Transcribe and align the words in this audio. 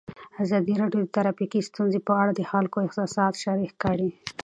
ازادي 0.43 0.73
راډیو 0.81 1.01
د 1.03 1.11
ټرافیکي 1.15 1.59
ستونزې 1.69 1.99
په 2.07 2.13
اړه 2.21 2.31
د 2.35 2.41
خلکو 2.51 2.77
احساسات 2.85 3.33
شریک 3.43 3.73
کړي. 3.83 4.09